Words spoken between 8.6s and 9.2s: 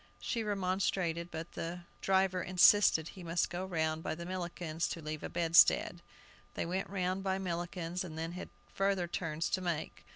further